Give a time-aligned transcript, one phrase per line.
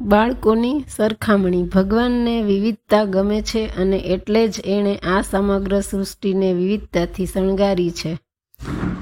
[0.00, 7.90] બાળકોની સરખામણી ભગવાનને વિવિધતા ગમે છે અને એટલે જ એણે આ સમગ્ર સૃષ્ટિને વિવિધતાથી શણગારી
[7.90, 8.18] છે.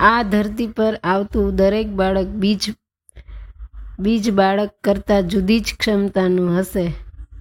[0.01, 2.61] આ ધરતી પર આવતું દરેક બાળક બીજ
[3.99, 6.95] બીજ બાળક કરતાં જુદી જ ક્ષમતાનું હશે.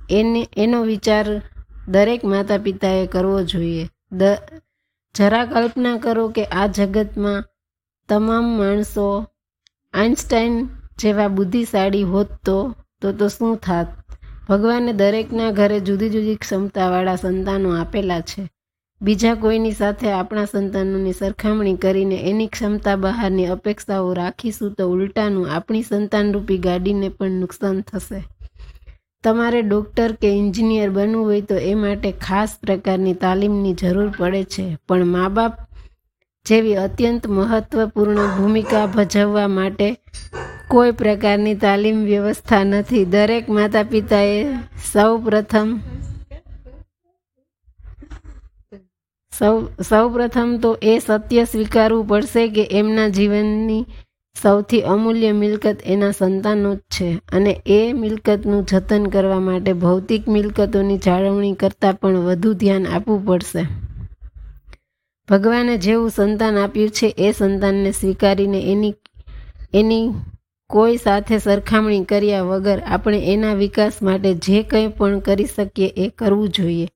[0.10, 1.42] એને, એનો વિચાર
[1.88, 3.90] દરેક માતા પિતાએ કરવો જોઈએ.
[4.12, 4.24] દ,
[5.16, 7.44] જરા કલ્પના કરો કે આ જગતમાં
[8.10, 9.26] તમામ માણસો
[9.94, 13.88] આઇન્સ્ટાઈન જેવા બુદ્ધિશાળી હોત તો તો તો શું થાત?
[14.50, 18.50] ભગવાને દરેકના ઘરે જુદી જુદી ક્ષમતાવાળા સંતાનો આપેલા છે.
[19.02, 25.82] બીજા કોઈની સાથે આપણા સંતાનોની સરખામણી કરીને એની ક્ષમતા બહારની અપેક્ષાઓ રાખીશું તો ઉલટાનું આપણી
[25.82, 28.24] સંતાનરૂપી ગાડીને પણ નુકસાન થશે.
[29.24, 34.78] તમારે ડૉક્ટર કે એન્જિનિયર બનવું હોય તો એ માટે ખાસ પ્રકારની તાલીમની જરૂર પડે છે.
[34.88, 35.54] પણ મા બાપ
[36.46, 39.98] જેવી અત્યંત મહત્વપૂર્ણ ભૂમિકા ભજવવા માટે
[40.70, 43.06] કોઈ પ્રકારની તાલીમ વ્યવસ્થા નથી.
[43.06, 44.40] દરેક માતા પિતાએ
[44.94, 45.70] સૌ પ્રથમ
[49.40, 49.56] સૌ
[49.90, 53.86] સૌ પ્રથમ તો એ સત્ય સ્વીકારવું પડશે કે એમના જીવનની
[54.42, 60.98] સૌથી અમૂલ્ય મિલકત એના સંતાનો જ છે અને એ મિલકતનું જતન કરવા માટે ભૌતિક મિલકતોની
[60.98, 63.64] જાળવણી કરતાં પણ વધુ ધ્યાન આપવું પડશે.
[65.30, 68.94] ભગવાને જેવું સંતાન આપ્યું છે, એ સંતાનને સ્વીકારીને એની
[69.74, 70.14] એની
[70.70, 76.08] કોઈ સાથે સરખામણી કર્યા વગર આપણે એના વિકાસ માટે જે કંઈ પણ કરી શકીએ એ
[76.10, 76.88] કરવું જોઈએ.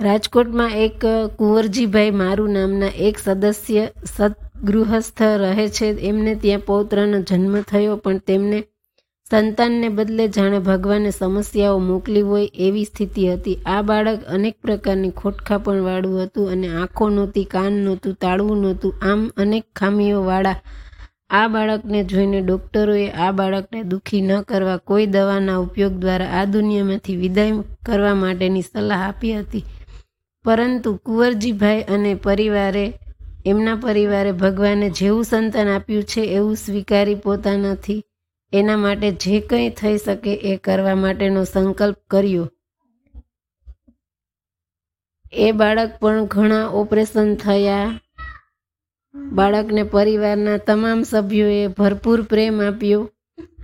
[0.00, 1.06] રાજકોટમાં એક
[1.38, 5.88] કુંવરજીભાઈ મારું નામના એક સદસ્ય સદગૃહસ્થ રહે છે.
[6.00, 8.60] એમને ત્યાં પૌત્રનો જન્મ થયો, પણ તેમને
[9.30, 13.58] સંતાનને બદલે જાણે ભગવાને સમસ્યાઓ મોકલી હોય એવી સ્થિતિ હતી.
[13.66, 18.98] આ બાળક અનેક પ્રકારની ખોટખાપણવાળું હતું અને આંખો નહોતી, કાન નહોતું, તાળવું નહોતું.
[19.02, 20.58] આમ અનેક ખામીઓવાળા
[21.30, 27.16] આ બાળકને જોઈને ડૉક્ટરોએ આ બાળકને દુઃખી ન કરવા કોઈ દવાના ઉપયોગ દ્વારા આ દુનિયામાંથી
[27.16, 27.52] વિદાય
[27.86, 29.64] કરવા માટેની સલાહ આપી હતી.
[30.44, 32.92] પરંતુ કુંવરજીભાઈ અને પરિવારે,
[33.46, 38.04] એમના પરિવારે ભગવાને જેવું સંતાન આપ્યું છે એવું સ્વીકારી પોતાનાથી
[38.52, 42.50] એના માટે જે કંઈ થઈ શકે એ કરવા માટેનો સંકલ્પ કર્યો.
[45.32, 48.00] એ બાળક પણ ઘણા ઓપરેશન થયા.
[49.14, 53.10] બાળકને પરિવારના તમામ સભ્યોએ ભરપૂર પ્રેમ આપ્યો.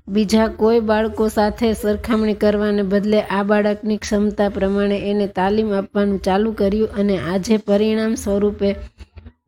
[0.09, 6.53] બીજા કોઈ બાળકો સાથે સરખામણી કરવાને બદલે આ બાળકની ક્ષમતા પ્રમાણે એને તાલીમ આપવાનું ચાલુ
[6.53, 8.75] કર્યું અને આજે પરિણામ સ્વરૂપે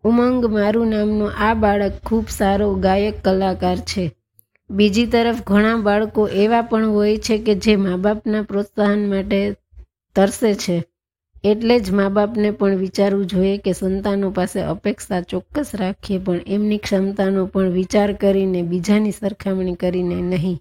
[0.04, 4.12] ઉમંગ મારું નામનો આ બાળક ખૂબ સારો ગાયક કલાકાર છે.
[4.70, 9.56] બીજી તરફ ઘણા બાળકો એવા પણ હોય છે કે જે મા બાપના પ્રોત્સાહન માટે
[10.16, 10.84] તરસે છે.
[11.44, 16.78] એટલે જ મા બાપને પણ વિચારવું જોઈએ કે સંતાનો પાસે અપેક્ષા ચોક્કસ રાખીએ, પણ એમની
[16.78, 20.58] ક્ષમતાનો પણ વિચાર કરીને બીજાની સરખામણી કરીને નહીં.